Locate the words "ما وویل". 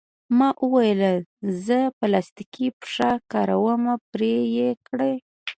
0.37-1.01